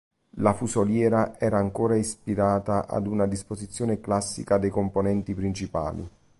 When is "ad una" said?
2.87-3.27